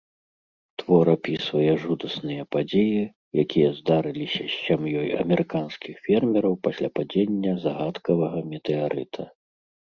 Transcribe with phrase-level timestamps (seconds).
[0.81, 3.03] Твор апісвае жудасныя падзеі,
[3.43, 9.31] якія здарыліся з сям'ёй амерыканскіх фермераў пасля падзення загадкавага метэарыта.